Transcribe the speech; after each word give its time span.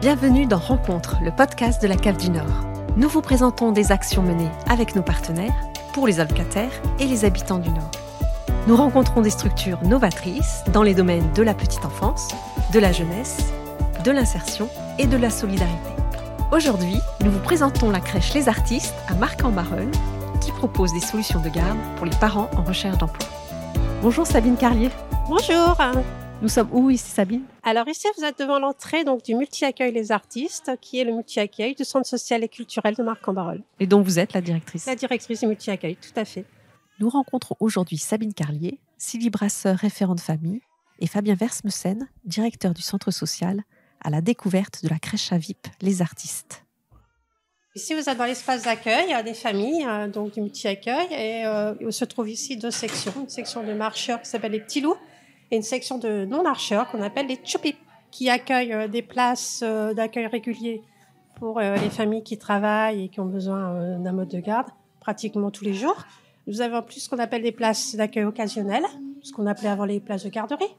Bienvenue 0.00 0.46
dans 0.46 0.56
Rencontre, 0.56 1.18
le 1.22 1.30
podcast 1.30 1.82
de 1.82 1.86
la 1.86 1.94
Cave 1.94 2.16
du 2.16 2.30
Nord. 2.30 2.64
Nous 2.96 3.10
vous 3.10 3.20
présentons 3.20 3.70
des 3.70 3.92
actions 3.92 4.22
menées 4.22 4.48
avec 4.66 4.96
nos 4.96 5.02
partenaires 5.02 5.52
pour 5.92 6.06
les 6.06 6.20
allocataires 6.20 6.72
et 6.98 7.04
les 7.04 7.26
habitants 7.26 7.58
du 7.58 7.68
Nord. 7.68 7.90
Nous 8.66 8.76
rencontrons 8.76 9.20
des 9.20 9.28
structures 9.28 9.82
novatrices 9.82 10.64
dans 10.72 10.82
les 10.82 10.94
domaines 10.94 11.30
de 11.34 11.42
la 11.42 11.52
petite 11.52 11.84
enfance, 11.84 12.28
de 12.72 12.78
la 12.78 12.92
jeunesse, 12.92 13.52
de 14.02 14.10
l'insertion 14.10 14.70
et 14.98 15.06
de 15.06 15.18
la 15.18 15.28
solidarité. 15.28 15.90
Aujourd'hui, 16.50 16.96
nous 17.22 17.30
vous 17.30 17.40
présentons 17.40 17.90
la 17.90 18.00
crèche 18.00 18.32
Les 18.32 18.48
Artistes 18.48 18.94
à 19.06 19.14
Marc-en-Barœul 19.16 19.90
qui 20.40 20.50
propose 20.52 20.94
des 20.94 21.00
solutions 21.00 21.40
de 21.40 21.50
garde 21.50 21.78
pour 21.96 22.06
les 22.06 22.16
parents 22.16 22.48
en 22.56 22.62
recherche 22.62 22.96
d'emploi. 22.96 23.28
Bonjour 24.00 24.26
Sabine 24.26 24.56
Carlier. 24.56 24.88
Bonjour. 25.28 25.76
Nous 26.42 26.48
sommes 26.48 26.70
où 26.72 26.88
ici 26.88 27.10
Sabine? 27.10 27.44
Alors 27.62 27.86
ici 27.86 28.08
vous 28.16 28.24
êtes 28.24 28.38
devant 28.38 28.58
l'entrée 28.58 29.04
donc 29.04 29.22
du 29.22 29.34
multi-accueil 29.34 29.92
Les 29.92 30.10
Artistes 30.10 30.72
qui 30.80 30.98
est 30.98 31.04
le 31.04 31.12
multi-accueil 31.12 31.74
du 31.74 31.84
Centre 31.84 32.06
social 32.06 32.42
et 32.42 32.48
culturel 32.48 32.94
de 32.94 33.02
Marc-en-Barœul. 33.02 33.62
Et 33.78 33.86
dont 33.86 34.00
vous 34.00 34.18
êtes 34.18 34.32
la 34.32 34.40
directrice? 34.40 34.86
La 34.86 34.96
directrice 34.96 35.40
du 35.40 35.46
multi-accueil, 35.46 35.96
tout 35.96 36.18
à 36.18 36.24
fait. 36.24 36.46
Nous 36.98 37.10
rencontrons 37.10 37.56
aujourd'hui 37.60 37.98
Sabine 37.98 38.32
Carlier, 38.32 38.80
Sylvie 38.96 39.28
Brasseur, 39.28 39.76
référente 39.76 40.20
famille, 40.20 40.62
et 40.98 41.06
Fabien 41.06 41.34
Versmesen, 41.34 42.08
directeur 42.24 42.72
du 42.72 42.80
centre 42.80 43.10
social, 43.10 43.62
à 44.02 44.08
la 44.08 44.22
découverte 44.22 44.82
de 44.82 44.88
la 44.88 44.98
crèche 44.98 45.32
à 45.32 45.38
VIP 45.38 45.66
Les 45.82 46.00
Artistes. 46.00 46.64
Ici, 47.76 47.94
vous 47.94 48.08
êtes 48.08 48.16
dans 48.18 48.24
l'espace 48.24 48.62
d'accueil 48.62 49.14
des 49.24 49.34
familles, 49.34 49.86
euh, 49.86 50.08
donc 50.08 50.32
du 50.32 50.40
multi-accueil, 50.40 51.06
et 51.12 51.46
euh, 51.46 51.74
il 51.80 51.92
se 51.92 52.04
trouve 52.06 52.28
ici 52.28 52.56
deux 52.56 52.70
sections. 52.70 53.12
Une 53.20 53.28
section 53.28 53.62
de 53.62 53.74
marcheurs 53.74 54.20
qui 54.22 54.28
s'appelle 54.28 54.52
les 54.52 54.60
petits 54.60 54.80
loups, 54.80 54.96
et 55.50 55.56
une 55.56 55.62
section 55.62 55.98
de 55.98 56.24
non-marcheurs 56.24 56.90
qu'on 56.90 57.02
appelle 57.02 57.26
les 57.26 57.38
chupip, 57.42 57.76
qui 58.10 58.28
accueillent 58.28 58.72
euh, 58.72 58.88
des 58.88 59.02
places 59.02 59.62
d'accueil 59.62 60.26
réguliers 60.26 60.82
pour 61.36 61.58
les 61.58 61.88
familles 61.88 62.22
qui 62.22 62.36
travaillent 62.36 63.04
et 63.04 63.08
qui 63.08 63.18
ont 63.18 63.24
besoin 63.24 63.98
d'un 63.98 64.12
mode 64.12 64.28
de 64.28 64.40
garde 64.40 64.66
pratiquement 65.00 65.50
tous 65.50 65.64
les 65.64 65.72
jours. 65.72 66.04
Nous 66.46 66.60
avons 66.60 66.76
en 66.76 66.82
plus 66.82 67.00
ce 67.00 67.08
qu'on 67.08 67.18
appelle 67.18 67.42
des 67.42 67.52
places 67.52 67.94
d'accueil 67.94 68.24
occasionnelles, 68.24 68.84
ce 69.22 69.32
qu'on 69.32 69.46
appelait 69.46 69.68
avant 69.68 69.84
les 69.84 70.00
places 70.00 70.24
de 70.24 70.30
garderie. 70.30 70.74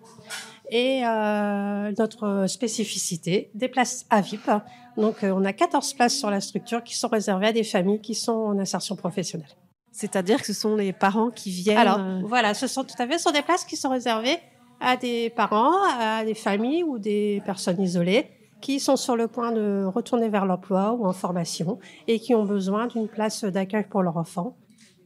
Et 0.69 1.05
euh, 1.05 1.91
notre 1.97 2.45
spécificité, 2.47 3.51
des 3.53 3.67
places 3.67 4.05
à 4.09 4.21
VIP. 4.21 4.49
Donc 4.97 5.23
euh, 5.23 5.31
on 5.31 5.43
a 5.43 5.53
14 5.53 5.93
places 5.93 6.15
sur 6.15 6.29
la 6.29 6.41
structure 6.41 6.83
qui 6.83 6.95
sont 6.95 7.09
réservées 7.09 7.47
à 7.47 7.53
des 7.53 7.63
familles 7.63 8.01
qui 8.01 8.15
sont 8.15 8.31
en 8.31 8.59
insertion 8.59 8.95
professionnelle. 8.95 9.49
C'est-à-dire 9.91 10.39
que 10.39 10.47
ce 10.47 10.53
sont 10.53 10.75
les 10.75 10.93
parents 10.93 11.29
qui 11.29 11.51
viennent. 11.51 11.77
Alors 11.77 11.99
euh, 11.99 12.21
voilà, 12.23 12.53
ce 12.53 12.67
sont 12.67 12.83
tout 12.83 12.95
à 12.97 13.07
fait 13.07 13.17
ce 13.17 13.23
sont 13.23 13.31
des 13.31 13.41
places 13.41 13.65
qui 13.65 13.75
sont 13.75 13.89
réservées 13.89 14.39
à 14.81 14.97
des 14.97 15.29
parents, 15.29 15.75
à 15.99 16.25
des 16.25 16.33
familles 16.33 16.83
ou 16.83 16.99
des 16.99 17.41
personnes 17.45 17.81
isolées 17.81 18.27
qui 18.61 18.79
sont 18.79 18.95
sur 18.95 19.15
le 19.15 19.27
point 19.27 19.51
de 19.51 19.85
retourner 19.85 20.29
vers 20.29 20.45
l'emploi 20.45 20.93
ou 20.93 21.05
en 21.05 21.13
formation 21.13 21.79
et 22.07 22.19
qui 22.19 22.35
ont 22.35 22.45
besoin 22.45 22.87
d'une 22.87 23.07
place 23.07 23.43
d'accueil 23.43 23.85
pour 23.89 24.03
leur 24.03 24.17
enfant. 24.17 24.55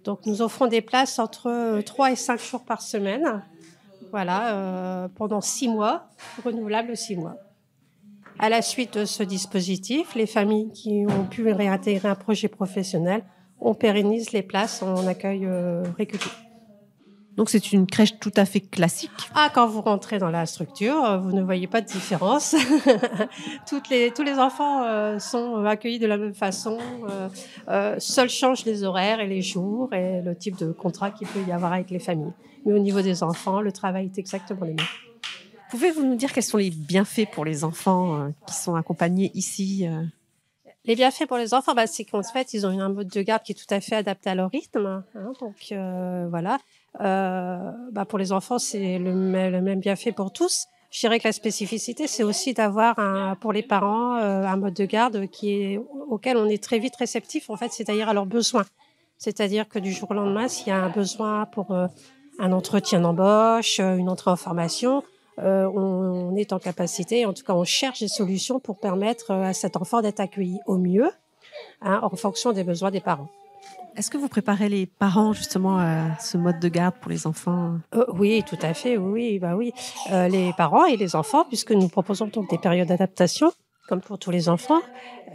Donc 0.04 0.26
nous 0.26 0.42
offrons 0.42 0.68
des 0.68 0.82
places 0.82 1.20
entre 1.20 1.82
3 1.82 2.12
et 2.12 2.16
5 2.16 2.40
jours 2.40 2.64
par 2.64 2.82
semaine, 2.82 3.44
voilà, 4.12 4.56
euh, 4.56 5.08
pendant 5.16 5.42
6 5.42 5.70
mois, 5.70 6.10
renouvelables 6.44 6.96
6 6.96 7.16
mois. 7.16 7.38
À 8.38 8.50
la 8.50 8.62
suite 8.62 8.98
de 9.00 9.06
ce 9.06 9.24
dispositif, 9.24 10.14
les 10.14 10.28
familles 10.28 10.72
qui 10.74 11.06
ont 11.08 11.24
pu 11.24 11.50
réintégrer 11.52 12.10
un 12.10 12.16
projet 12.16 12.50
professionnel, 12.50 13.24
on 13.60 13.74
pérennise 13.74 14.32
les 14.32 14.44
places 14.44 14.84
en 14.84 15.08
accueil 15.08 15.46
euh. 15.46 15.84
Donc 17.38 17.50
c'est 17.50 17.74
une 17.74 17.86
crèche 17.86 18.18
tout 18.20 18.32
à 18.36 18.46
fait 18.46 18.62
classique. 18.62 19.12
Ah, 19.34 19.50
quand 19.54 19.68
vous 19.68 19.82
rentrez 19.82 20.20
dans 20.20 20.30
la 20.30 20.46
structure, 20.46 21.04
euh, 21.04 21.18
vous 21.18 21.34
ne 21.34 21.42
voyez 21.42 21.68
pas 21.68 21.82
de 21.82 21.88
différence. 21.88 22.56
Toutes 23.68 23.90
les, 23.90 24.12
tous 24.12 24.24
les 24.24 24.40
enfants 24.40 24.84
euh, 24.84 25.20
sont 25.20 25.66
accueillis 25.66 26.00
de 26.00 26.08
la 26.08 26.18
même 26.18 26.34
façon. 26.34 26.78
Euh, 27.10 27.28
euh, 27.68 27.96
seuls 28.00 28.30
changent 28.30 28.66
les 28.66 28.84
horaires 28.84 29.20
et 29.20 29.28
les 29.28 29.42
jours 29.42 29.94
et 29.94 30.22
le 30.22 30.36
type 30.36 30.56
de 30.58 30.72
contrat 30.72 31.12
qu'il 31.12 31.28
peut 31.28 31.42
y 31.46 31.52
avoir 31.52 31.74
avec 31.74 31.90
les 31.90 32.00
familles. 32.00 32.34
Mais 32.66 32.74
au 32.74 32.80
niveau 32.80 33.02
des 33.02 33.22
enfants, 33.22 33.60
le 33.60 33.72
travail 33.72 34.06
est 34.06 34.18
exactement 34.18 34.66
le 34.66 34.74
même. 34.74 34.86
Pouvez-vous 35.72 36.06
nous 36.06 36.16
dire 36.16 36.32
quels 36.32 36.44
sont 36.44 36.58
les 36.58 36.70
bienfaits 36.70 37.30
pour 37.32 37.44
les 37.44 37.64
enfants 37.64 38.32
qui 38.48 38.54
sont 38.54 38.76
accompagnés 38.76 39.32
ici 39.34 39.88
les 40.88 40.96
bienfaits 40.96 41.26
pour 41.26 41.38
les 41.38 41.56
enfants, 41.56 41.74
bah, 41.74 41.88
c'est 41.88 42.06
qu'en 42.06 42.22
fait, 42.22 42.54
ils 42.54 42.68
ont 42.68 42.80
un 42.80 42.90
mode 42.90 43.08
de 43.08 43.22
garde 43.24 43.42
qui 43.42 43.54
est 43.54 43.56
tout 43.56 43.74
à 43.74 43.82
fait 43.82 43.96
adapté 43.96 44.30
à 44.30 44.36
leur 44.36 44.52
rythme. 44.52 45.04
Hein, 45.16 45.34
donc 45.40 45.56
voilà, 46.30 46.56
euh, 46.56 46.58
bah 47.00 48.06
pour 48.08 48.20
les 48.20 48.32
enfants, 48.32 48.60
c'est 48.60 48.98
le, 48.98 49.12
le, 49.12 49.62
même 49.62 49.80
bienfait 49.80 50.12
pour 50.12 50.32
tous. 50.32 50.68
Je 50.96 51.02
dirais 51.02 51.20
que 51.20 51.28
la 51.28 51.34
spécificité, 51.34 52.08
c'est 52.08 52.24
aussi 52.24 52.54
d'avoir 52.54 52.96
pour 53.42 53.52
les 53.52 53.64
parents 53.64 54.16
euh, 54.16 54.46
un 54.46 54.56
mode 54.56 54.76
de 54.76 54.86
garde 54.86 55.28
qui 55.28 55.52
est 55.52 55.80
auquel 56.08 56.38
on 56.38 56.46
est 56.46 56.64
très 56.64 56.80
vite 56.80 56.96
réceptif, 56.96 57.50
en 57.50 57.58
fait, 57.58 57.74
c'est-à-dire 57.74 58.08
à 58.08 58.14
leurs 58.14 58.26
besoins. 58.26 58.64
C'est-à-dire 59.18 59.68
que 59.68 59.78
du 59.78 59.92
jour 59.92 60.12
au 60.12 60.14
lendemain, 60.14 60.48
s'il 60.48 60.68
y 60.68 60.72
a 60.72 60.78
un 60.78 60.90
besoin 60.90 61.48
pour 61.48 61.72
euh, 61.72 61.88
un 62.40 62.54
entretien 62.54 63.02
d'embauche, 63.02 63.82
euh, 63.82 63.98
une 63.98 64.08
entrée 64.08 64.32
en 64.32 64.38
formation, 64.38 65.04
euh, 65.40 65.66
on, 65.66 66.32
on, 66.32 66.36
est 66.38 66.54
en 66.54 66.60
capacité, 66.60 67.26
en 67.26 67.34
tout 67.34 67.44
cas, 67.44 67.54
on 67.54 67.66
cherche 67.66 68.00
des 68.00 68.08
solutions 68.08 68.62
pour 68.62 68.80
permettre 68.80 69.32
à 69.32 69.52
cet 69.52 69.76
enfant 69.76 70.02
d'être 70.02 70.22
accueilli 70.22 70.60
au 70.66 70.78
mieux, 70.78 71.12
hein, 71.82 72.00
en 72.04 72.16
fonction 72.16 72.54
des 72.54 72.64
besoins 72.64 72.92
des 72.92 73.02
parents. 73.02 73.28
Est-ce 73.96 74.12
que 74.12 74.18
vous 74.18 74.28
préparez 74.28 74.68
les 74.68 74.86
parents 74.86 75.32
justement 75.32 75.78
à 75.80 76.20
ce 76.20 76.38
mode 76.38 76.60
de 76.60 76.68
garde 76.68 76.96
pour 77.00 77.10
les 77.10 77.28
enfants? 77.28 77.78
Euh, 77.94 78.06
Oui, 78.10 78.44
tout 78.46 78.58
à 78.62 78.74
fait. 78.74 78.98
Oui, 78.98 79.40
bah 79.40 79.56
oui. 79.56 79.72
Euh, 80.12 80.28
les 80.28 80.52
parents 80.54 80.86
et 80.86 80.98
les 80.98 81.16
enfants, 81.16 81.46
puisque 81.46 81.72
nous 81.72 81.88
proposons 81.88 82.28
donc 82.28 82.50
des 82.50 82.58
périodes 82.58 82.90
d'adaptation, 82.90 83.52
comme 83.88 84.02
pour 84.02 84.20
tous 84.20 84.32
les 84.32 84.50
enfants. 84.50 84.82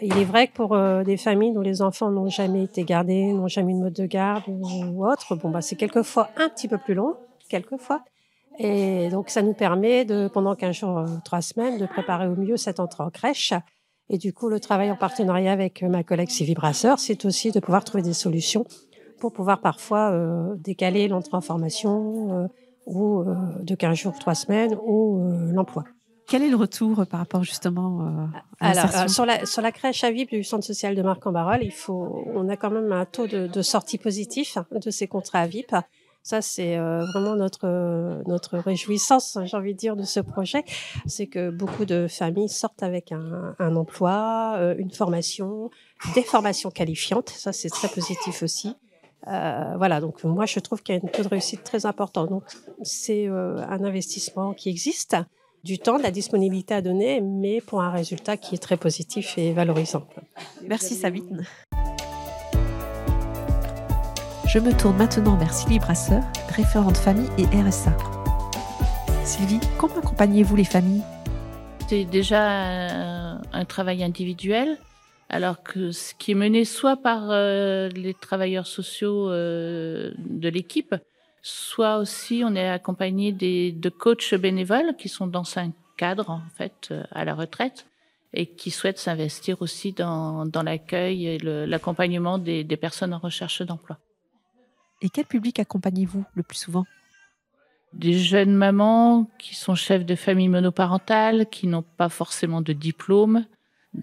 Il 0.03 0.17
est 0.19 0.25
vrai 0.25 0.49
que 0.49 0.53
pour 0.53 0.75
euh, 0.75 1.03
des 1.05 1.17
familles 1.17 1.55
dont 1.55 1.63
les 1.63 1.81
enfants 1.81 2.11
n'ont 2.11 2.29
jamais 2.29 2.65
été 2.65 2.85
gardés, 2.85 3.33
n'ont 3.33 3.49
jamais 3.49 3.73
eu 3.73 3.77
de 3.77 3.81
mode 3.81 3.95
de 3.95 4.07
garde 4.07 4.43
ou, 4.47 5.07
autre, 5.07 5.37
bon 5.37 5.51
bah 5.51 5.63
c'est 5.63 5.77
quelquefois 5.77 6.29
un 6.37 6.51
petit 6.51 6.69
peu 6.69 6.77
plus 6.77 6.95
long, 6.95 7.15
quelquefois. 7.49 8.03
Et 8.59 9.09
donc 9.09 9.31
ça 9.31 9.41
nous 9.41 9.55
permet 9.55 10.05
de, 10.05 10.29
pendant 10.29 10.55
15 10.55 10.77
jours, 10.77 10.99
euh, 10.99 11.07
3 11.25 11.41
semaines, 11.41 11.79
de 11.79 11.87
préparer 11.87 12.27
au 12.27 12.37
mieux 12.37 12.59
cette 12.59 12.79
entrée 12.79 13.05
en 13.05 13.11
crèche 13.11 13.55
et 14.11 14.19
du 14.19 14.33
coup, 14.33 14.49
le 14.49 14.59
travail 14.59 14.91
en 14.91 14.97
partenariat 14.97 15.53
avec 15.53 15.83
ma 15.83 16.03
collègue 16.03 16.31
Sylvie 16.31 16.55
Brasseur, 16.55 16.99
c'est 16.99 17.25
aussi 17.25 17.53
de 17.53 17.61
pouvoir 17.61 17.85
trouver 17.85 18.03
des 18.03 18.13
solutions 18.13 18.65
pour 19.21 19.33
pouvoir 19.33 19.61
parfois 19.61 20.11
euh, 20.11 20.57
décaler 20.57 21.07
l'entrée 21.07 21.37
en 21.37 21.41
formation 21.41 22.43
euh, 22.43 22.47
ou 22.87 23.21
euh, 23.21 23.35
de 23.63 23.75
15 23.77 23.97
jours, 23.97 24.19
3 24.19 24.35
semaines 24.35 24.77
ou 24.83 25.21
euh, 25.21 25.53
l'emploi. 25.53 25.85
Quel 26.27 26.43
est 26.43 26.51
le 26.51 26.57
retour 26.57 27.07
par 27.07 27.21
rapport 27.21 27.45
justement 27.45 28.01
euh, 28.01 28.27
à 28.61 28.71
Alors, 28.71 28.97
euh, 28.97 29.09
sur 29.09 29.27
la 29.27 29.47
sur 29.47 29.63
la 29.63 29.71
crèche 29.71 30.03
à 30.03 30.11
VIP 30.11 30.31
du 30.31 30.45
centre 30.45 30.65
social 30.65 30.97
de 30.97 31.03
Marc-en-Barœul, 31.03 31.63
il 31.63 31.73
faut 31.73 32.25
on 32.35 32.49
a 32.49 32.57
quand 32.57 32.71
même 32.71 32.91
un 32.91 33.05
taux 33.05 33.29
de, 33.29 33.47
de 33.47 33.63
sortie 33.63 33.99
positif 33.99 34.59
de 34.73 34.91
ces 34.91 35.07
contrats 35.07 35.41
à 35.41 35.47
VIP. 35.47 35.73
Ça, 36.23 36.43
c'est 36.43 36.77
euh, 36.77 37.05
vraiment 37.13 37.35
notre 37.35 37.67
euh, 37.67 38.23
notre 38.27 38.59
réjouissance, 38.59 39.39
j'ai 39.45 39.57
envie 39.57 39.73
de 39.73 39.79
dire, 39.79 39.97
de 39.97 40.03
ce 40.03 40.21
projet. 40.21 40.65
C'est 41.07 41.27
que 41.27 41.51
beaucoup 41.51 41.87
de 41.87 42.07
familles 42.09 42.51
sortent 42.51 42.83
avec 42.83 43.13
un, 43.13 43.77
emploi, 43.77 44.57
euh, 44.59 44.75
une 44.79 44.91
formation, 44.91 45.71
des 46.15 46.23
formations 46.23 46.71
qualifiantes. 46.71 47.31
Ça, 47.31 47.53
c'est 47.53 47.71
très 47.71 47.89
positif 47.89 48.43
aussi. 48.43 48.77
Voilà, 49.27 50.01
donc 50.01 50.25
moi, 50.25 50.47
je 50.47 50.59
trouve 50.61 50.83
qu'il 50.83 50.95
y 50.95 50.99
a 50.99 51.01
une 51.03 51.11
taux 51.11 51.23
de 51.23 51.29
réussite 51.29 51.63
très 51.63 51.85
important. 51.85 52.27
Donc, 52.27 52.43
c'est 52.83 53.27
un 53.27 53.85
investissement 53.85 54.55
qui 54.55 54.71
existe, 54.71 55.15
du 55.63 55.79
temps, 55.79 55.99
de 55.99 56.03
la 56.03 56.11
disponibilité 56.11 56.73
à 56.73 56.81
donner, 56.81 57.21
mais 57.21 57.61
pour 57.61 57.83
un 57.83 57.91
résultat 57.91 58.39
qui 58.39 58.55
est 58.55 58.59
très 58.59 58.79
positif 58.79 59.37
et 59.37 59.53
valorisant. 59.53 60.07
Merci 60.67 60.95
Sabine. 60.95 61.45
Je 64.53 64.59
me 64.59 64.77
tourne 64.77 64.97
maintenant 64.97 65.37
vers 65.37 65.55
Sylvie 65.55 65.79
Brasseur, 65.79 66.25
référente 66.49 66.97
famille 66.97 67.29
et 67.39 67.45
RSA. 67.45 67.97
Sylvie, 69.23 69.61
comment 69.79 69.99
accompagnez-vous 69.99 70.57
les 70.57 70.65
familles? 70.65 71.05
C'est 71.89 72.05
déjà 72.05 73.39
un, 73.53 73.65
travail 73.67 74.03
individuel, 74.03 74.77
alors 75.29 75.63
que 75.63 75.93
ce 75.93 76.15
qui 76.17 76.33
est 76.33 76.35
mené 76.35 76.65
soit 76.65 76.97
par 76.97 77.31
euh, 77.31 77.91
les 77.91 78.13
travailleurs 78.13 78.67
sociaux 78.67 79.31
euh, 79.31 80.11
de 80.19 80.49
l'équipe, 80.49 80.97
soit 81.43 81.99
aussi 81.99 82.43
on 82.45 82.57
est 82.57 82.69
accompagné 82.69 83.31
de 83.31 83.89
coachs 83.89 84.35
bénévoles 84.35 84.97
qui 84.99 85.09
sont 85.09 85.29
dans 85.29 85.45
un 85.59 85.71
cadre 85.97 86.29
en 86.29 86.43
fait 86.59 86.89
euh, 86.91 87.05
à 87.13 87.25
la 87.25 87.37
retraite 87.37 87.87
et 88.35 88.47
qui 88.47 88.73
souhaitent 88.73 88.99
s'investir 88.99 89.63
aussi 89.63 89.93
dans, 89.93 90.45
l'accueil 90.65 91.29
et 91.29 91.39
l'accompagnement 91.39 92.39
des 92.39 92.65
personnes 92.77 93.15
en 93.15 93.19
recherche 93.19 93.63
d'emploi. 93.63 94.01
Et 95.03 95.09
quel 95.09 95.25
public 95.25 95.59
accompagnez-vous 95.59 96.25
le 96.35 96.43
plus 96.43 96.59
souvent? 96.59 96.85
Des 97.93 98.19
jeunes 98.19 98.55
mamans 98.55 99.29
qui 99.39 99.55
sont 99.55 99.75
chefs 99.75 100.07
de 100.07 100.15
famille 100.15 100.49
monoparentale, 100.49 101.47
qui 101.51 101.67
n'ont 101.67 101.83
pas 101.83 102.09
forcément 102.09 102.63
de 102.63 102.73
diplôme, 102.73 103.45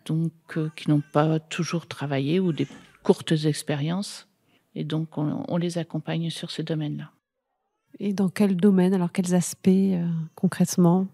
donc 0.05 0.33
euh, 0.57 0.69
qui 0.75 0.89
n'ont 0.89 1.03
pas 1.13 1.39
toujours 1.39 1.88
travaillé 1.88 2.39
ou 2.39 2.51
des 2.51 2.67
courtes 3.03 3.31
expériences. 3.45 4.27
Et 4.75 4.83
donc 4.83 5.17
on, 5.17 5.45
on 5.47 5.57
les 5.57 5.77
accompagne 5.77 6.29
sur 6.29 6.51
ces 6.51 6.63
domaines-là. 6.63 7.11
Et 8.00 8.13
dans 8.13 8.29
quel 8.29 8.55
domaine? 8.55 8.93
Alors 8.93 9.11
quels 9.11 9.33
aspects 9.33 9.69
euh, 9.69 10.07
concrètement? 10.35 11.07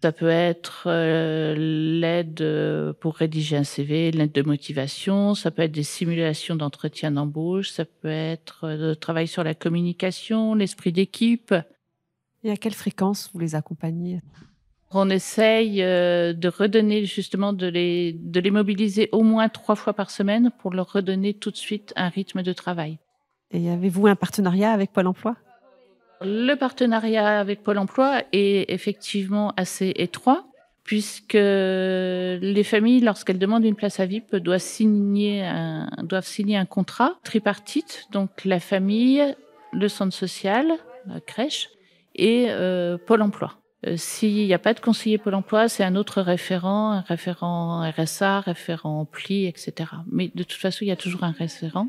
Ça 0.00 0.12
peut 0.12 0.28
être 0.28 0.84
euh, 0.86 1.56
l'aide 1.56 2.40
euh, 2.40 2.92
pour 2.92 3.16
rédiger 3.16 3.56
un 3.56 3.64
CV, 3.64 4.12
l'aide 4.12 4.30
de 4.30 4.42
motivation, 4.42 5.34
ça 5.34 5.50
peut 5.50 5.62
être 5.62 5.72
des 5.72 5.82
simulations 5.82 6.54
d'entretien 6.54 7.10
d'embauche, 7.10 7.70
ça 7.70 7.84
peut 7.84 8.08
être 8.08 8.68
le 8.68 8.94
travail 8.94 9.26
sur 9.26 9.42
la 9.42 9.54
communication, 9.54 10.54
l'esprit 10.54 10.92
d'équipe. 10.92 11.52
Et 12.44 12.50
à 12.52 12.56
quelle 12.56 12.74
fréquence 12.74 13.30
vous 13.32 13.40
les 13.40 13.56
accompagnez? 13.56 14.20
On 14.92 15.10
essaye 15.10 15.78
de 15.80 16.48
redonner 16.48 17.04
justement, 17.04 17.52
de 17.52 17.66
les, 17.66 18.12
de 18.12 18.40
les 18.40 18.52
mobiliser 18.52 19.08
au 19.10 19.22
moins 19.22 19.48
trois 19.48 19.74
fois 19.74 19.92
par 19.92 20.10
semaine 20.10 20.50
pour 20.60 20.72
leur 20.72 20.92
redonner 20.92 21.34
tout 21.34 21.50
de 21.50 21.56
suite 21.56 21.92
un 21.96 22.08
rythme 22.08 22.42
de 22.42 22.52
travail. 22.52 22.98
Et 23.50 23.68
avez-vous 23.68 24.06
un 24.06 24.16
partenariat 24.16 24.72
avec 24.72 24.92
Pôle 24.92 25.08
Emploi? 25.08 25.36
Le 26.20 26.54
partenariat 26.54 27.38
avec 27.38 27.62
Pôle 27.62 27.78
Emploi 27.78 28.22
est 28.32 28.70
effectivement 28.72 29.52
assez 29.56 29.92
étroit 29.96 30.44
puisque 30.88 31.34
les 31.34 32.62
familles, 32.64 33.00
lorsqu'elles 33.00 33.38
demandent 33.38 33.66
une 33.66 33.74
place 33.74 34.00
à 34.00 34.06
VIP, 34.06 34.34
doivent 34.36 34.58
signer 34.58 35.44
un, 35.44 35.90
doivent 36.02 36.24
signer 36.24 36.56
un 36.56 36.64
contrat 36.64 37.18
tripartite, 37.24 38.06
donc 38.10 38.46
la 38.46 38.58
famille, 38.58 39.22
le 39.74 39.88
centre 39.88 40.14
social, 40.14 40.72
la 41.06 41.20
crèche 41.20 41.68
et 42.14 42.46
euh, 42.48 42.96
Pôle 42.96 43.20
Emploi. 43.20 43.58
Euh, 43.86 43.98
s'il 43.98 44.46
n'y 44.46 44.54
a 44.54 44.58
pas 44.58 44.72
de 44.72 44.80
conseiller 44.80 45.18
Pôle 45.18 45.34
Emploi, 45.34 45.68
c'est 45.68 45.84
un 45.84 45.94
autre 45.94 46.22
référent, 46.22 46.92
un 46.92 47.00
référent 47.02 47.86
RSA, 47.90 48.40
référent 48.40 49.04
PLI, 49.04 49.46
etc. 49.46 49.90
Mais 50.10 50.32
de 50.34 50.42
toute 50.42 50.58
façon, 50.58 50.78
il 50.86 50.88
y 50.88 50.90
a 50.90 50.96
toujours 50.96 51.24
un 51.24 51.32
référent 51.32 51.88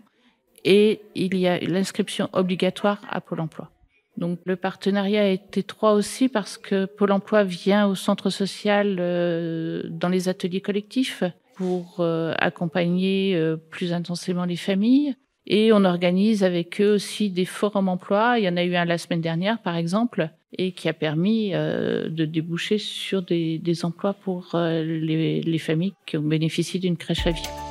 et 0.66 1.00
il 1.16 1.38
y 1.38 1.48
a 1.48 1.58
l'inscription 1.60 2.28
obligatoire 2.34 3.00
à 3.10 3.22
Pôle 3.22 3.40
Emploi. 3.40 3.72
Donc 4.20 4.40
le 4.44 4.58
partenariat 4.58 5.32
est 5.32 5.58
étroit 5.58 5.94
aussi 5.94 6.28
parce 6.28 6.58
que 6.58 6.86
Pôle 6.86 7.14
Emploi 7.14 7.46
vient 7.46 7.88
au 7.88 7.96
centre 7.96 8.30
social 8.30 8.98
euh, 9.00 9.84
dans 9.90 10.10
les 10.10 10.28
ateliers 10.28 10.60
collectifs 10.60 11.24
pour 11.56 12.02
euh, 12.02 12.34
accompagner 12.38 13.34
euh, 13.36 13.56
plus 13.56 13.94
intensément 13.94 14.44
les 14.44 14.58
familles. 14.58 15.16
Et 15.48 15.72
on 15.72 15.86
organise 15.86 16.44
avec 16.44 16.82
eux 16.82 16.94
aussi 16.94 17.30
des 17.30 17.46
forums 17.46 17.88
emploi. 17.88 18.40
Il 18.40 18.44
y 18.44 18.50
en 18.50 18.58
a 18.58 18.64
eu 18.64 18.76
un 18.76 18.84
la 18.84 18.98
semaine 18.98 19.22
dernière, 19.22 19.62
par 19.62 19.78
exemple, 19.78 20.30
et 20.58 20.74
qui 20.74 20.90
a 20.90 20.94
permis 20.94 21.52
de 21.52 22.26
déboucher 22.26 22.78
sur 22.78 23.24
des, 23.24 23.58
des 23.58 23.84
emplois 23.84 24.14
pour 24.14 24.52
les, 24.54 25.42
les 25.42 25.58
familles 25.58 25.94
qui 26.06 26.18
ont 26.18 26.22
bénéficié 26.22 26.80
d'une 26.80 26.98
crèche 26.98 27.26
à 27.26 27.32
vie. 27.32 27.69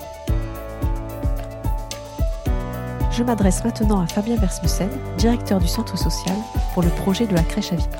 Je 3.18 3.24
m'adresse 3.24 3.64
maintenant 3.64 3.98
à 3.98 4.06
Fabien 4.06 4.36
Versmussen, 4.36 4.88
directeur 5.16 5.58
du 5.58 5.66
centre 5.66 5.98
social, 5.98 6.36
pour 6.72 6.84
le 6.84 6.88
projet 6.90 7.26
de 7.26 7.34
la 7.34 7.42
crèche 7.42 7.72
à 7.72 7.74
VIP. 7.74 7.90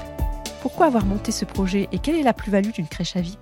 Pourquoi 0.62 0.86
avoir 0.86 1.04
monté 1.04 1.32
ce 1.32 1.44
projet 1.44 1.88
et 1.90 1.98
quelle 1.98 2.14
est 2.14 2.22
la 2.22 2.32
plus-value 2.32 2.70
d'une 2.70 2.86
crèche 2.86 3.16
à 3.16 3.20
VIP 3.20 3.40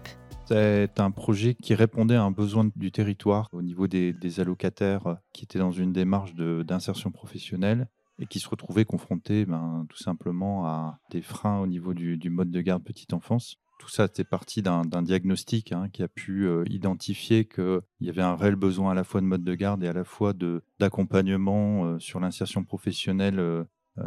c'est 0.49 1.00
un 1.00 1.11
projet 1.11 1.55
qui 1.55 1.75
répondait 1.75 2.14
à 2.14 2.23
un 2.23 2.31
besoin 2.31 2.70
du 2.76 2.93
territoire 2.93 3.49
au 3.52 3.62
niveau 3.62 3.88
des, 3.88 4.14
allocataires 4.38 5.17
qui 5.32 5.43
étaient 5.43 5.58
dans 5.58 5.73
une 5.73 5.93
démarche 5.93 6.34
d'insertion 6.37 7.11
professionnelle 7.11 7.88
et 8.20 8.26
qui 8.26 8.38
se 8.38 8.49
retrouvaient 8.49 8.84
confrontés 8.84 9.44
ben, 9.44 9.84
tout 9.88 9.99
simplement 9.99 10.64
à 10.67 11.00
des 11.11 11.20
freins 11.20 11.58
au 11.58 11.67
niveau 11.67 11.94
du, 11.94 12.17
du 12.17 12.31
mode 12.31 12.52
de 12.52 12.61
garde 12.61 12.84
petite 12.84 13.12
enfance 13.12 13.56
tout 13.78 13.88
ça, 13.88 14.08
c'est 14.12 14.25
parti 14.25 14.62
d'un 14.62 15.02
diagnostic 15.02 15.73
hein, 15.73 15.88
qui 15.93 16.02
a 16.02 16.08
pu 16.08 16.46
euh, 16.46 16.64
identifier 16.69 17.44
qu'il 17.44 17.81
y 18.00 18.08
avait 18.08 18.23
un 18.23 18.37
réel 18.37 18.56
besoin 18.56 18.93
à 18.93 18.94
la 18.94 19.05
fois 19.05 19.20
de 19.20 19.26
mode 19.26 19.44
de 19.44 19.55
garde 19.55 19.82
et 19.84 19.88
à 19.88 19.93
la 19.93 20.05
fois 20.05 20.32
d'accompagnement 20.78 21.84
euh, 21.84 21.99
sur 21.99 22.20
l'insertion 22.20 22.64
professionnelle 22.64 23.38
euh, 23.38 23.64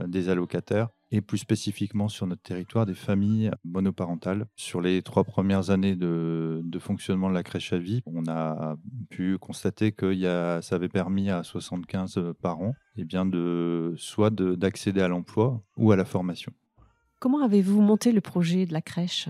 des 0.07 0.29
allocataires 0.29 0.89
et 1.11 1.21
plus 1.21 1.39
spécifiquement 1.39 2.07
sur 2.07 2.27
notre 2.27 2.43
territoire 2.43 2.85
des 2.85 2.93
familles 2.93 3.49
monoparentales. 3.63 4.45
Sur 4.55 4.81
les 4.81 5.01
trois 5.01 5.23
premières 5.23 5.71
années 5.71 5.95
de, 5.95 6.61
fonctionnement 6.79 7.29
de 7.29 7.33
la 7.33 7.41
crèche 7.41 7.73
à 7.73 7.79
vie, 7.79 8.03
on 8.05 8.27
a 8.27 8.75
pu 9.09 9.39
constater 9.39 9.91
que 9.91 10.13
ça 10.61 10.75
avait 10.75 10.89
permis 10.89 11.31
à 11.31 11.41
75 11.41 12.33
parents 12.39 12.75
eh 12.97 13.05
bien 13.05 13.25
de, 13.25 13.95
soit 13.97 14.29
d'accéder 14.29 15.01
à 15.01 15.07
l'emploi 15.07 15.63
ou 15.77 15.91
à 15.91 15.95
la 15.95 16.05
formation. 16.05 16.53
Comment 17.19 17.43
avez-vous 17.43 17.81
monté 17.81 18.11
le 18.11 18.21
projet 18.21 18.67
de 18.67 18.73
la 18.73 18.81
crèche? 18.81 19.29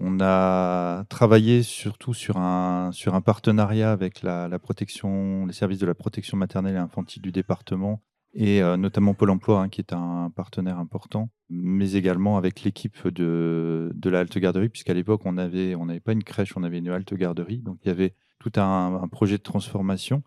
On 0.00 0.18
a 0.20 1.04
travaillé 1.08 1.62
surtout 1.62 2.14
sur 2.14 2.38
un, 2.38 2.90
sur 2.92 3.14
un 3.14 3.20
partenariat 3.20 3.92
avec 3.92 4.22
la, 4.22 4.58
protection, 4.58 5.46
les 5.46 5.52
services 5.52 5.78
de 5.78 5.86
la 5.86 5.94
protection 5.94 6.36
maternelle 6.36 6.74
et 6.74 6.78
infantile 6.78 7.22
du 7.22 7.32
département 7.32 8.02
et 8.32 8.62
euh, 8.62 8.76
notamment 8.76 9.14
Pôle 9.14 9.30
emploi, 9.30 9.60
hein, 9.60 9.68
qui 9.68 9.80
est 9.80 9.92
un 9.92 10.30
partenaire 10.34 10.78
important, 10.78 11.30
mais 11.48 11.92
également 11.92 12.36
avec 12.36 12.62
l'équipe 12.62 13.08
de, 13.08 13.90
de 13.92 14.10
la 14.10 14.20
halte 14.20 14.38
garderie, 14.38 14.68
puisqu'à 14.68 14.94
l'époque, 14.94 15.22
on 15.24 15.32
n'avait 15.32 15.74
on 15.74 15.86
pas 15.98 16.12
une 16.12 16.22
crèche, 16.22 16.56
on 16.56 16.62
avait 16.62 16.78
une 16.78 16.88
halte 16.88 17.12
garderie. 17.14 17.58
Donc, 17.58 17.78
il 17.84 17.88
y 17.88 17.90
avait 17.90 18.14
tout 18.38 18.52
un 18.56 19.08
projet 19.10 19.36
de 19.36 19.42
transformation 19.42 20.22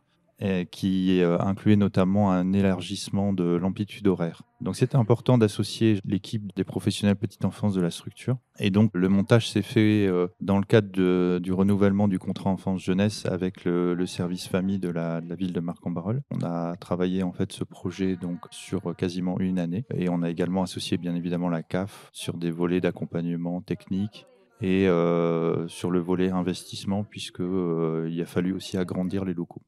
qui 0.70 1.22
euh, 1.22 1.40
incluait 1.40 1.76
notamment 1.76 2.32
un 2.32 2.52
élargissement 2.54 3.32
de 3.34 3.44
l'amplitude 3.44 4.08
horaire. 4.08 4.44
Donc 4.62 4.76
c'était 4.76 4.98
important 4.98 5.38
d'associer 5.38 6.00
l'équipe 6.06 6.54
des 6.56 6.64
professionnels 6.64 7.16
petite 7.16 7.46
enfance 7.46 7.74
de 7.74 7.82
la 7.82 7.90
structure. 7.90 8.38
Et 8.60 8.70
donc 8.70 8.92
le 8.94 9.10
montage 9.10 9.50
s'est 9.50 9.62
fait 9.62 10.06
euh, 10.06 10.28
dans 10.42 10.58
le 10.58 10.66
cadre 10.66 11.40
du 11.40 11.54
renouvellement 11.54 12.08
du 12.08 12.20
contrat 12.20 12.50
enfance-jeunesse 12.50 13.26
avec 13.26 13.66
le, 13.66 14.06
service 14.06 14.48
famille 14.48 14.80
de 14.80 14.90
la, 14.90 15.22
ville 15.22 15.54
de 15.54 15.60
Marc-en-Barœul. 15.60 16.22
On 16.30 16.44
a 16.44 16.76
travaillé 16.76 17.24
en 17.24 17.32
fait 17.32 17.52
ce 17.54 17.64
projet 17.64 18.18
donc 18.18 18.40
sur 18.52 18.96
quasiment 18.96 19.40
une 19.40 19.60
année 19.60 19.86
et 19.96 20.10
on 20.10 20.22
a 20.24 20.30
également 20.30 20.64
associé 20.64 20.98
bien 20.98 21.16
évidemment 21.16 21.50
la 21.50 21.64
CAF 21.64 22.10
sur 22.12 22.38
des 22.38 22.52
volets 22.52 22.82
d'accompagnement 22.82 23.62
technique 23.62 24.28
et 24.62 24.88
euh, 24.88 25.68
sur 25.68 25.90
le 25.90 26.00
volet 26.00 26.30
investissement 26.30 27.04
puisqu'il 27.04 28.08
il 28.10 28.22
a 28.22 28.26
fallu 28.26 28.54
aussi 28.54 28.78
agrandir 28.78 29.26
les 29.26 29.34
locaux 29.34 29.62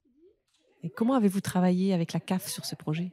comment 0.90 1.16
avez-vous 1.16 1.42
travaillé 1.42 1.94
avec 1.94 2.14
la 2.14 2.20
CAF 2.20 2.48
sur 2.48 2.66
ce 2.66 2.76
projet? 2.76 3.12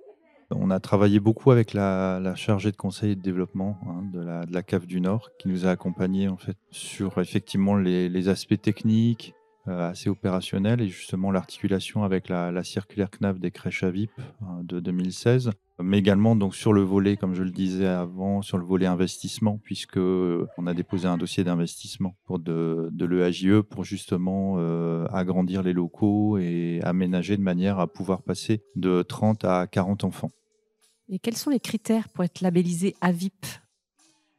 On 0.50 0.70
a 0.70 0.80
travaillé 0.80 1.19
beaucoup 1.19 1.50
avec 1.50 1.72
la, 1.72 2.34
chargée 2.36 2.72
de 2.72 2.76
conseil 2.76 3.12
et 3.12 3.16
de 3.16 3.22
développement 3.22 3.78
hein, 3.86 4.02
de, 4.12 4.20
la, 4.20 4.62
CAF 4.62 4.86
du 4.86 5.00
Nord, 5.00 5.30
qui 5.38 5.48
nous 5.48 5.66
a 5.66 5.70
accompagnés 5.70 6.28
sur 6.70 7.19
effectivement 7.19 7.74
les 7.74 8.28
aspects 8.28 8.60
techniques, 8.60 9.34
assez 9.67 10.09
opérationnel. 10.09 10.81
Et 10.81 10.88
justement 10.88 11.31
l'articulation 11.31 12.05
avec 12.05 12.29
la, 12.29 12.62
circulaire 12.64 13.11
CNAF 13.11 13.38
des 13.38 13.50
crèches 13.50 13.82
à 13.82 13.91
VIP 13.91 14.11
hein, 14.41 14.61
de 14.62 14.81
2016, 14.81 15.50
mais 15.81 15.99
également 15.99 16.37
donc 16.37 16.55
sur 16.55 16.73
le 16.73 16.82
volet, 16.82 17.17
comme 17.17 17.35
je 17.35 17.43
le 17.43 17.50
disais 17.50 17.87
avant, 17.87 18.43
sur 18.43 18.59
le 18.59 18.64
volet 18.64 18.87
investissement, 18.87 19.59
puisque 19.62 19.99
euh, 19.99 20.47
on 20.59 20.67
a 20.67 20.75
déposé 20.75 21.09
un 21.09 21.17
dossier 21.17 21.44
d'investissement 21.44 22.16
pour 22.25 22.38
de, 22.38 22.88
de 22.92 23.04
l'EAJE 23.04 23.62
pour 23.62 23.85
justement 23.85 24.54
euh, 24.59 25.07
agrandir 25.12 25.62
les 25.62 25.73
locaux 25.73 26.38
et 26.38 26.81
aménager 26.83 27.37
de 27.37 27.42
manière 27.42 27.78
à 27.78 27.87
pouvoir 27.87 28.23
passer 28.23 28.62
de 28.76 29.02
30 29.02 29.45
à 29.45 29.66
40 29.66 30.04
enfants. 30.04 30.31
Et 31.09 31.19
quels 31.19 31.37
sont 31.37 31.50
les 31.50 31.61
critères 31.61 32.09
pour 32.09 32.25
être 32.25 32.40
labellisé 32.40 32.95
AVIP 33.00 33.47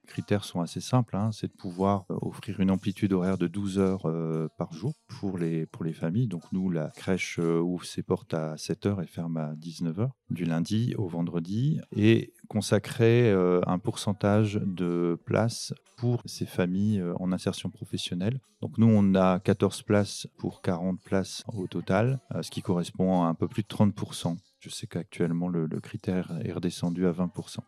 critères 0.08 0.44
sont 0.44 0.62
assez 0.62 0.82
simples. 0.82 1.16
Hein. 1.16 1.32
c'est 1.32 1.48
de 1.48 1.54
pouvoir 1.54 2.06
euh, 2.10 2.18
offrir 2.22 2.60
une 2.60 2.72
amplitude 2.72 3.14
horaire 3.14 3.38
de 3.38 3.48
12 3.48 3.80
heures 3.80 4.06
euh, 4.06 4.48
par 4.58 4.74
jour 4.74 4.94
pour 5.08 5.38
les, 5.38 5.66
pour 5.66 5.84
les 5.84 5.94
familles. 5.94 6.28
Donc 6.28 6.44
nous, 6.52 6.70
la 6.70 6.90
crèche 6.90 7.40
euh, 7.40 7.60
ouvre 7.60 7.86
ses 7.86 8.04
portes 8.04 8.34
à 8.34 8.58
7 8.58 8.86
heures 8.86 9.02
et 9.02 9.08
ferme 9.08 9.38
à 9.38 9.54
19 9.56 10.00
heures 10.00 10.16
du 10.30 10.46
lundi 10.46 10.94
au 10.98 11.08
vendredi 11.08 11.80
et 11.96 12.34
consacrer 12.48 13.32
un 13.32 13.78
pourcentage 13.78 14.60
de 14.64 15.20
places 15.26 15.74
pour 15.98 16.22
ces 16.26 16.46
familles 16.46 17.04
en 17.20 17.32
insertion 17.32 17.70
professionnelle. 17.70 18.40
Donc 18.62 18.78
nous, 18.78 18.88
on 18.90 19.14
a 19.16 19.40
14 19.40 19.84
places 19.84 20.28
pour 20.38 20.62
40 20.62 21.00
places 21.02 21.44
au 21.54 21.68
total, 21.68 22.20
ce 22.42 22.50
qui 22.50 22.62
correspond 22.62 23.24
à 23.24 23.28
un 23.28 23.36
peu 23.36 23.48
plus 23.48 23.62
de 23.62 23.68
30%. 23.68 24.38
Je 24.60 24.70
sais 24.70 24.88
qu'actuellement, 24.88 25.50
le, 25.50 25.68
le 25.68 25.80
critère 25.80 26.32
est 26.44 26.52
redescendu 26.52 27.06
à 27.06 27.12
20%. 27.12 27.60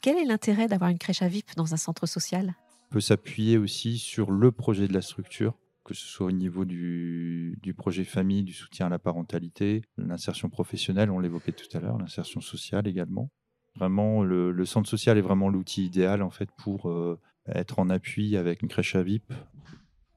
Quel 0.00 0.16
est 0.16 0.24
l'intérêt 0.24 0.68
d'avoir 0.68 0.90
une 0.90 0.98
crèche 0.98 1.22
à 1.22 1.28
VIP 1.28 1.56
dans 1.56 1.74
un 1.74 1.76
centre 1.76 2.06
social? 2.06 2.54
On 2.90 2.94
peut 2.94 3.00
s'appuyer 3.00 3.58
aussi 3.58 3.98
sur 3.98 4.30
le 4.30 4.52
projet 4.52 4.88
de 4.88 4.92
la 4.92 5.02
structure, 5.02 5.54
que 5.84 5.94
ce 5.94 6.06
soit 6.06 6.26
au 6.26 6.32
niveau 6.32 6.64
du, 6.64 7.74
projet 7.76 8.04
famille, 8.04 8.42
du 8.42 8.52
soutien 8.52 8.86
à 8.86 8.88
la 8.88 8.98
parentalité, 8.98 9.82
l'insertion 9.96 10.48
professionnelle, 10.48 11.10
on 11.10 11.18
l'évoquait 11.18 11.52
tout 11.52 11.76
à 11.76 11.80
l'heure, 11.80 11.98
l'insertion 11.98 12.40
sociale 12.40 12.86
également. 12.86 13.30
Vraiment, 13.76 14.22
le, 14.22 14.64
centre 14.64 14.88
social 14.88 15.18
est 15.18 15.22
vraiment 15.22 15.48
l'outil 15.48 15.86
idéal 15.86 16.22
en 16.22 16.30
fait 16.30 16.48
pour 16.58 16.90
euh, 16.90 17.18
être 17.46 17.78
en 17.78 17.90
appui 17.90 18.36
avec 18.36 18.62
une 18.62 18.68
crèche 18.68 18.96
à 18.96 19.02
VIP. 19.02 19.32